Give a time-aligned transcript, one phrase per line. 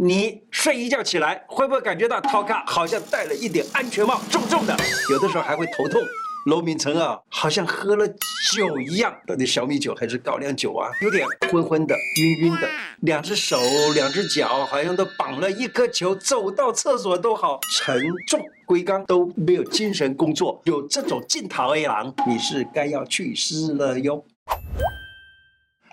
[0.00, 4.76] 你睡一觉起来，会不会感觉到头壳好像戴了一顶安全帽，重重的？
[5.10, 6.00] 有的时候还会头痛。
[6.46, 10.88] 罗明成啊，好像喝了酒一样，到底小米酒还是高粱酒啊？
[11.02, 12.68] 有点昏昏的、晕晕的，
[13.00, 13.58] 两只手、
[13.92, 20.62] 两只脚好像都绑了一颗球，走到厕所都好沉重，龟缸都没有精神工作。
[20.64, 24.24] 有这种镜头 A 郎，你是该要去世了哟。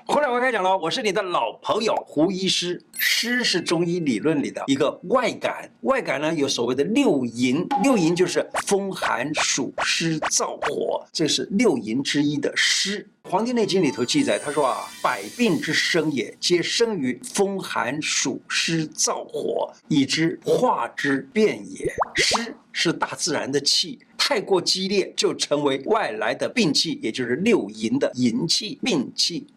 [0.07, 2.79] 胡乃文开讲了，我是你的老朋友胡医师。
[2.99, 13.02] 湿是中医理论里的一个外感，外感呢有所谓的六淫，六淫就是风寒暑湿燥火，这是六淫之一的湿。
[13.31, 21.91] 《黄帝内经》里头记载，他说啊，百病之生也，皆生于风寒暑湿燥火，以之化之变也。
[22.13, 29.47] 湿是大自然的气，太过激烈就成为外来的病气，也就是六淫的淫气病气。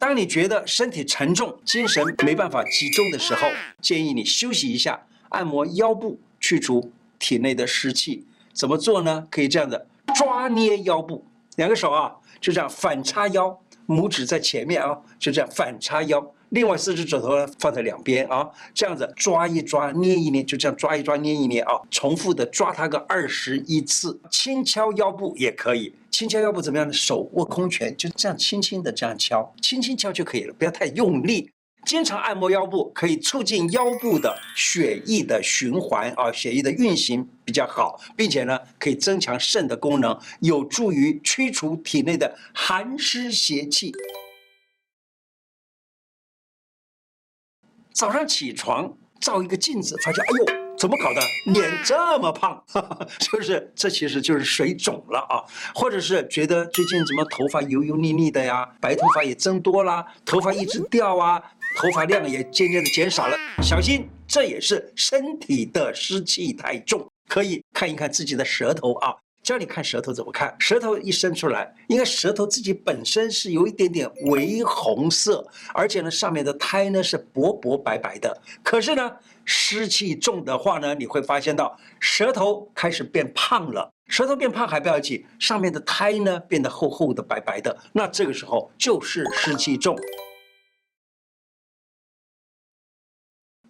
[0.00, 3.46] 当你觉得身体沉重、精神没办法集中的时候，
[3.82, 8.24] 建议你休息一下，按摩腰部，去除体内的湿气。
[8.54, 9.28] 怎么做呢？
[9.30, 16.32] 可以这样的抓捏腰部，两个手啊，就这样反叉腰，拇指在前面啊，就这样反叉腰。
[16.48, 25.94] 另外四只指头呢，放在两边啊，这样子抓一抓，捏一捏，就这样抓一抓，捏一捏啊，重复的抓它个二十一次，轻敲腰部也可以。
[26.10, 26.92] 轻敲腰部怎么样呢？
[26.92, 31.50] 手握空拳，就这样轻轻的这样敲，轻轻敲就可以了，不要太用力。
[31.86, 43.94] 经常按摩腰部，可以促进腰部的血液的循环啊，血液的运行比较好，并且呢，可以增强肾的功能，有助于驱除体内的寒湿邪气。
[47.94, 51.20] 早上起床照一个镜子，发现哎呦，怎么搞的？
[51.52, 61.38] 脸这么胖，哈哈，就是这其实就是水肿了啊，或者是觉得最近怎么头发油油腻腻的呀，白头发也增多啦，头发一直掉啊，
[61.76, 69.14] 头发量也渐渐的减少了，小心，这也是身体的湿气太重，可以看一看自己的舌头啊。
[69.42, 70.54] 教你看舌头怎么看？
[70.58, 75.42] 舌头一伸出来，应该舌头自己本身是有一点点微红色，
[75.72, 78.38] 而且呢，上面的苔呢是薄薄白白的。
[78.62, 79.10] 可是呢，
[79.44, 83.90] 湿气重的话呢，你会发现到舌头开始变胖了。
[84.06, 89.96] 舌头变胖还不要紧，上面的苔呢变得厚厚的、白白的，那这个时候就是湿气重。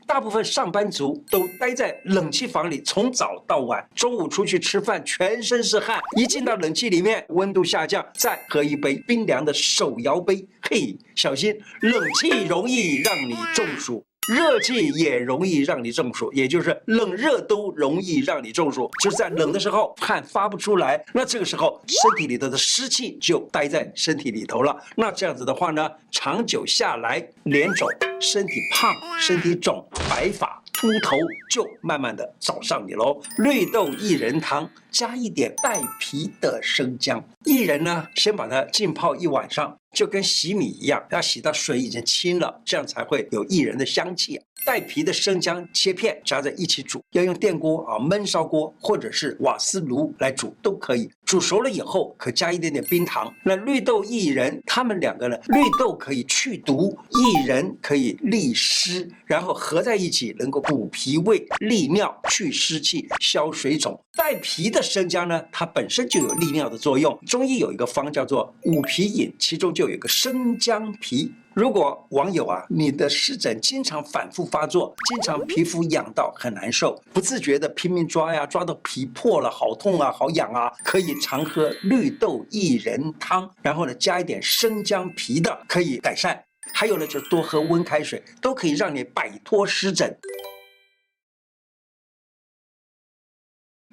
[0.06, 3.86] 大部分上班族都待在冷气房里，从早到晚。
[3.94, 14.04] 中午出去吃饭，全身是汗，一进到冷气里面，温度下降，再喝一杯冰凉的手摇杯，嘿，小心冷气容易让你中暑。
[14.30, 18.88] 热气也容易让你中暑，也就是冷热都容易让你中暑。
[19.02, 24.76] 就是在冷的时候汗发不出来，那这个时候身体里头的湿气就待在身体里头了。
[24.94, 27.88] 那这样子的话呢，长久下来，脸肿、
[28.20, 31.16] 身体胖、身体肿、白发、秃头
[31.50, 33.18] 就慢慢的找上你喽。
[33.38, 39.76] 绿豆薏仁汤加一点带皮的生姜，薏仁呢，先把它浸泡一晚上。
[39.92, 44.40] 就跟洗米一样，要洗到水已经清了，这样才会有薏仁的香气。
[44.64, 51.10] 带皮的生姜切片，加在一起煮，要用电锅啊焖烧锅或者是瓦斯炉来煮都可以。
[51.24, 53.32] 煮熟了以后，可加一点点冰糖。
[53.44, 63.98] 那绿豆薏仁，它们两个呢，绿豆可以去毒，薏仁可以利湿，然后合在一起能够补脾胃、利尿、去湿气、消水肿。
[64.16, 67.16] 带皮的生姜呢，它本身就有利尿的作用。
[67.26, 71.32] 中医有一个方叫做五皮饮，其中就有一个生姜皮。
[71.54, 86.40] 如果网友啊，你的湿疹经常反复发作，经常皮肤痒到很难受，不自觉的拼命抓呀，抓到皮破了，好痛啊，好痒啊，可以常喝绿豆薏仁汤，然后呢，加一点生姜皮的，可以改善。
[86.72, 90.16] 还有呢，就是多喝温开水，都可以让你摆脱湿疹。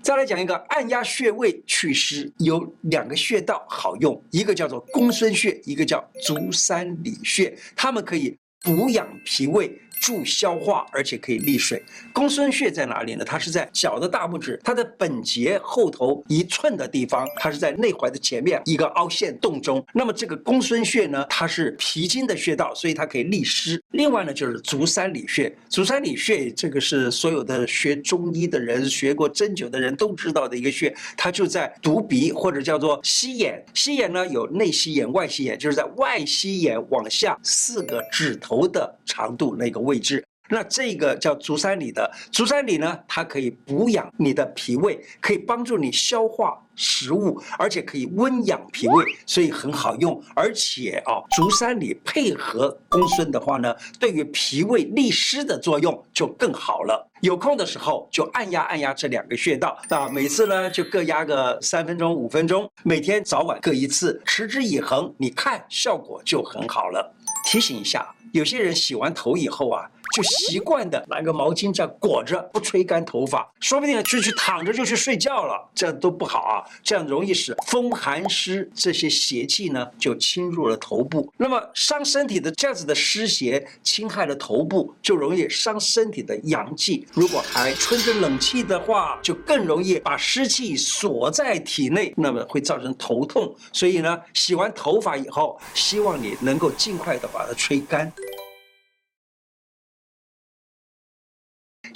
[0.08, 9.70] 再来讲一个按压穴位祛湿，有两个穴道好用，一个叫做公孙穴，一个叫足三里穴，它们可以补养脾胃。
[10.00, 11.82] 助消化，而且可以利水。
[12.14, 13.24] 公孙穴在哪里呢？
[13.26, 19.86] 它是在脚的大拇指，它的本节后头一寸的地方，它是在内踝的前面一个凹陷洞中。
[19.94, 23.82] 那么这个公孙穴呢，它是脾经的穴道，所以它可以利湿。
[23.92, 25.56] 另外呢，就是足三里穴。
[25.70, 33.64] 足三里穴这个是所有的学中医的人、学过针灸的人都知道的一个穴，它就在犊鼻或者叫做膝眼。
[33.74, 50.22] 膝眼呢有内膝眼、外膝眼，就是在外膝眼往下四个指头的长度那个位位置，那这个叫足三里的足三里呢，它可以补养你的脾胃，可以帮助你消化食物，而且可以温养脾胃，所以很好用。
[50.36, 57.06] 而且啊，足三里配合公孙的话呢，对于脾胃利湿的作用就更好了。
[57.22, 67.12] 有空的时候就按压按压这两个穴道，那每次呢就各压个三分钟、五分钟，每天早晚各一次，持之以恒，你看效果就很好了。
[67.50, 69.90] 提醒一下，有些人洗完头以后啊。
[70.16, 87.08] 就习惯的拿个毛巾这样裹着，不吹干头发，说不定就去躺着就去睡觉了，这样都不好啊，这样容易使风寒湿这些邪气呢就侵入了头部，那么伤身体的这样子的湿邪侵害了头部，就容易伤身体的阳气。
[87.14, 93.54] 如果还吹着冷气的话，就更容易把湿气锁在体内，那么会造成头痛。
[93.72, 98.12] 所以呢，洗完头发以后，希望你能够尽快的把它吹干。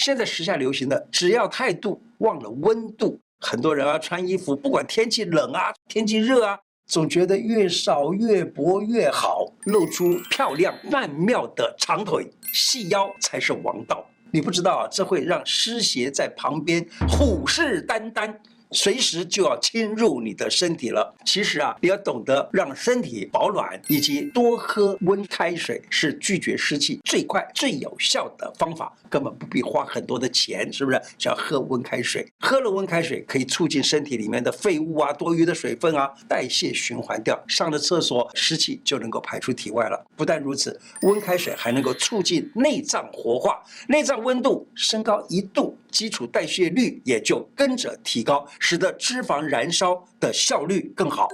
[0.02, 6.58] 现在时下流行的，只要态度忘了温度，很多人啊穿衣服，不管天气冷啊，天气热啊，
[6.88, 14.04] 总觉得越少越薄越好，露出漂亮曼妙的长腿，细腰才是王道。
[14.32, 18.34] 你不知道啊，这会让湿邪在旁边虎视眈眈。
[18.72, 21.14] 随时就要侵入你的身体了。
[21.26, 28.94] 其实啊，你要懂得让身体保暖，以及多喝温开水，是拒绝湿气最快最有效的方法。
[29.10, 31.02] 根本不必花很多的钱，是不是？
[31.18, 40.06] 只要喝温开水，喝了温开水可以促进身体里面的废物啊、多余的水分啊代谢循环掉，上了厕所湿气就能够排出体外了。
[40.16, 48.48] 不但如此，温开水还能够促进内脏活化，内脏温度升高一度，基础代谢率也就跟着提高。
[48.62, 51.28] 使得脂肪燃烧的效率更好。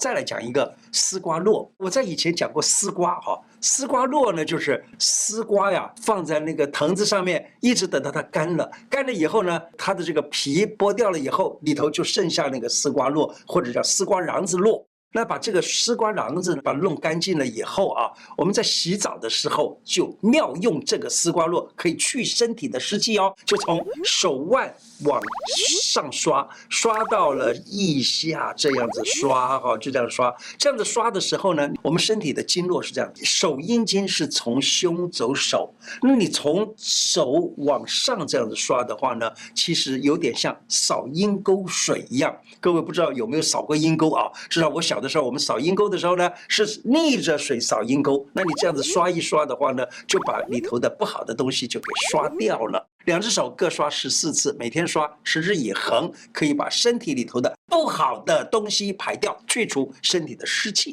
[0.00, 14.89] 再来讲一个丝瓜络，我在以前讲过丝瓜哈，丝瓜络呢就是丝瓜呀放在那个藤子上面，一直等到它干了，干了以后呢，它的这个皮剥掉了以后，里头就剩下那个丝瓜络，或者叫丝瓜瓤子络。
[15.12, 23.34] 那把这个丝瓜瓤子把它弄干净了以后啊，我们在洗澡的时候就妙用这个丝瓜络，可以去身体的湿气哦。
[23.44, 24.72] 就从手腕
[25.04, 25.20] 往
[25.90, 30.32] 上刷，刷到了腋下，这样子刷哈，就这样刷。
[30.56, 42.36] 这样子刷的时候呢，我们身体的经络是这样，手阴经是从胸走手，那你从手往上这样子刷的话呢，其实有点像扫阴沟水一样。
[42.60, 44.30] 各位不知道有没有扫过阴沟啊？
[44.48, 48.26] 至少我小的时候，我们扫阴沟的时候呢，是逆着水扫阴沟。
[48.32, 52.88] 那你这样子刷一刷的话呢，就把里头的不好的东西就给刷掉了。
[53.06, 60.92] 两只手各刷十四次，每天刷，持之以恒，可以把身体里头的不好的东西排掉，去除身体的湿气。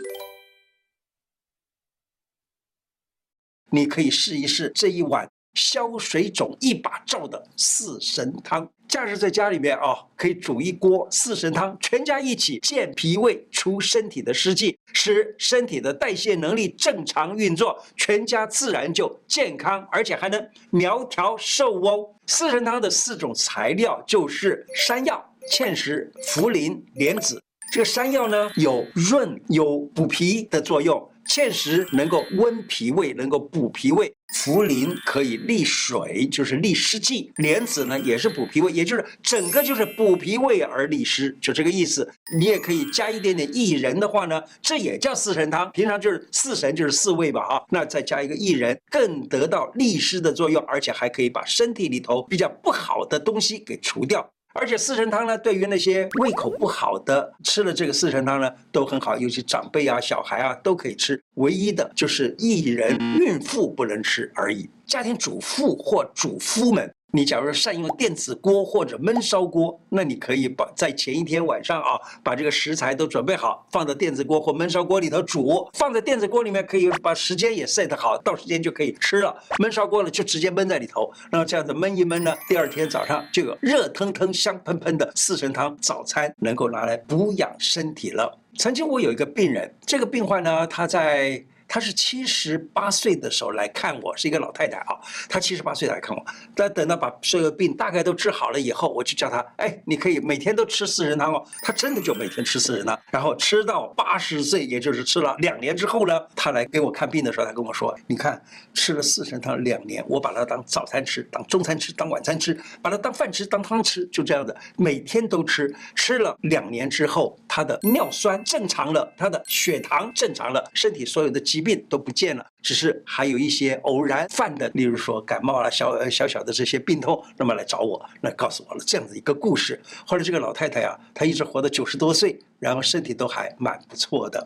[3.70, 5.30] 你可以试一试这一碗。
[5.58, 22.08] 消水肿一把罩的四神汤，假日在家里面啊，可以煮一锅四神汤，全家一起健脾胃，除身体的湿气，使身体的代谢能力正常运作，全家自然就健康，而且还能苗条瘦哦。
[22.28, 27.42] 四神汤的四种材料就是山药、芡实、茯苓、莲子。
[27.74, 31.10] 这个山药呢，有润有补脾的作用。
[31.28, 42.12] 芡实能够温脾胃，能够补脾胃；茯苓可以利水，就是利湿气；莲子呢也是补脾胃，也就是整个就是补脾胃而利湿，就这个意思。
[42.38, 45.72] 你也可以加一点点薏仁的话呢，这也叫四神汤。
[45.72, 54.30] 平常就是四神就是四味吧，啊，那再加一个薏仁，更得到利湿的作用，而且还可以把身体里头比较不好的东西给除掉。
[54.60, 61.22] 而且四神汤呢，对于那些胃口不好的，吃了这个四神汤呢，都很好，尤其长辈啊、小孩啊都可以吃。
[61.36, 64.68] 唯一的就是薏仁、孕妇不能吃而已。
[64.86, 66.92] 家庭主妇或主夫们。
[67.14, 75.70] 你假如善用电子锅或者焖烧锅，那你可以把在前一天晚上啊，把这个食材都准备好，放到电子锅或焖烧锅里头煮。
[75.74, 79.34] 放在电子锅里面，可以把时间也 set 好，到时间就可以吃了。
[79.58, 88.38] 焖烧锅了就直接焖在里头，然后这样子焖一焖呢，第二天早上就有热腾腾、香喷喷的四神汤早餐，能够拿来补养身体了。
[88.58, 91.42] 曾经我有一个病人，这个病患呢，他在。
[91.68, 94.96] 她是七十八岁的时候来看我，是一个老太太啊。
[95.28, 101.46] 她七十八岁来看我，但等到把所有病大概都治好了以后，我就叫她，哎，你可以每天都吃四神汤哦。
[101.62, 108.42] 她真的就每天吃四神汤，然后吃到八十岁，也就是吃了两年之后呢，她来给我看病的时候，她跟我说，你看
[108.74, 115.74] 吃了四神汤两年，我把它当早餐吃，当中餐吃，当晚餐吃，把它当饭吃，当汤吃，就这样的，每天都吃。
[115.96, 129.82] 吃了两年之后，她的尿酸正常了，她的血糖正常了，身体所有的肌疾病都不见了，只是还有一些偶然犯的，例如说感冒啊，小小小的这些病痛，那么来找我，那告诉我了这样的一个故事。
[130.06, 134.46] 后来这个老太太啊，她一直活到九十多岁，然后身体都还蛮不错的。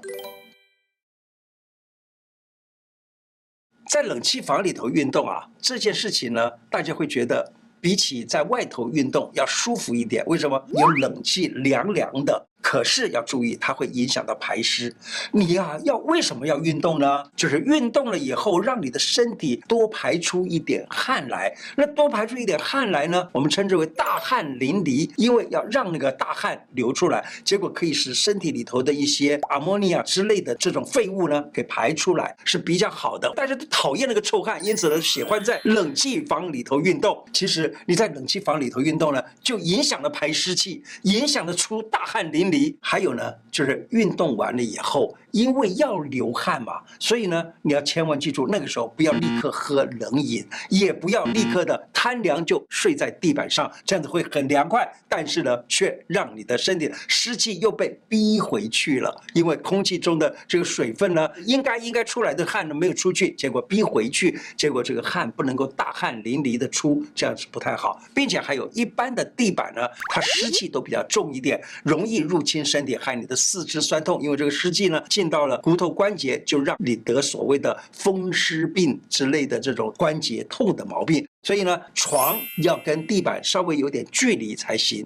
[3.90, 7.52] 在冷气房里头运动啊，这件事情呢，大家会觉得
[7.82, 10.24] 比起在外头运动要舒服一点。
[10.28, 10.66] 为什么？
[10.70, 12.48] 有冷气，凉凉的。
[12.62, 14.94] 可是要注意，它会影响到排湿。
[15.32, 17.24] 你呀、要为什么要运动呢？
[17.36, 21.54] 就是运动了以后，让你的身体多排出一点汗来。
[21.76, 33.32] 那多排出一点汗来呢，我们称之为大汗淋漓，因为要让那个大汗流出来，结果可以使身体里头的一些阿摩尼亚之类的这种废物呢给排出来，是比较好的。
[33.36, 37.24] 大家都讨厌那个臭汗，因此呢喜欢在冷气房里头运动。
[37.34, 42.78] 其实你在冷气房里头运动呢，就影响了排湿气，影响了出大汗淋漓离。
[42.82, 75.04] 还有呢，就是运动完了以后，因为要流汗嘛，所以呢，你要千万记住，那个时候不要立刻喝冷饮，也不要立刻的贪凉就睡在地板上，这样子会很凉快，但是呢，却让你的身体湿气又被逼回去了，因为空气中的这个水分呢，应该应该出来的汗呢没有出去，结果逼回去，结果这个汗不能够大汗淋漓的出，这样子不太好，并且还有一般的地板呢，它湿气都比较重一点，容易入侵身体，害你的四肢酸痛，因为这个湿气呢。
[75.10, 81.28] 进到了骨头关节，就让你得所谓的风湿病之类的这种关节痛的毛病。
[81.44, 85.04] 所以呢，床要跟地板稍微有点距离才行。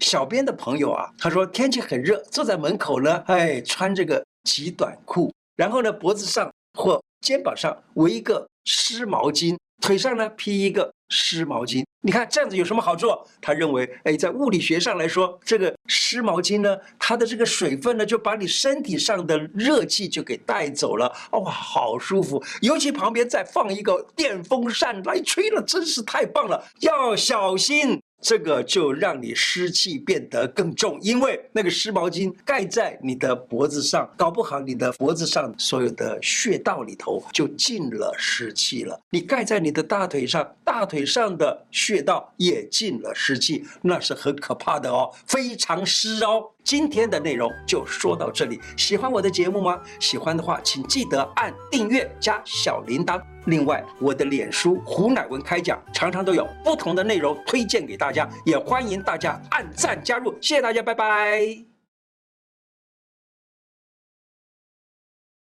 [0.00, 11.84] 小编的朋友啊，他说天气很热，坐在门口呢，哎，穿这个极短裤，然后呢，脖子上或肩膀上围一个湿毛巾，腿上呢披一个湿毛巾。
[12.02, 13.08] 你看这样子有什么好处？
[13.40, 21.12] 他认为，哎，在物理学上来说，这个湿毛巾呢，它的这个水分呢，就把你身体上的热气就给带走了。
[21.32, 22.42] 哇，好舒服！
[22.60, 26.64] 尤其旁边再放一个电风扇来吹了，真是太棒了。
[26.80, 28.00] 要小心。
[28.20, 39.00] 这个就让你湿气变得更重，因为那个湿毛巾盖在你的脖子上，搞不好你的脖子上所有的穴道里头就进了湿气了。
[39.10, 46.50] 你盖在你的大腿上，大腿上的穴道也进了湿气，那是很可怕的哦，非常湿哦。
[46.66, 49.80] 今天的内容就说到这里，喜欢我的节目吗？
[50.00, 53.22] 喜欢的话，请记得按订阅加小铃铛。
[53.44, 60.34] 另外，我的脸书胡乃文开讲常常都有不同的内容推荐给大家，也欢迎大家按赞加入。
[60.40, 61.75] 谢谢大家，拜拜。